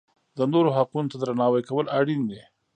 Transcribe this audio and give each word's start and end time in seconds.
د 0.37 0.39
نورو 0.53 0.69
حقونو 0.77 1.09
ته 1.11 1.17
درناوی 1.21 1.61
کول 1.69 1.85
اړین 1.99 2.21
دي. 2.31 2.41